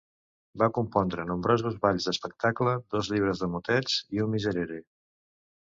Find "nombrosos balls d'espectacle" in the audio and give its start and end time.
1.31-2.75